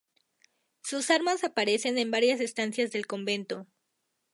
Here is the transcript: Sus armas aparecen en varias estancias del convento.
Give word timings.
Sus 0.81 1.11
armas 1.11 1.43
aparecen 1.43 1.99
en 1.99 2.09
varias 2.09 2.39
estancias 2.39 2.91
del 2.91 3.05
convento. 3.05 3.67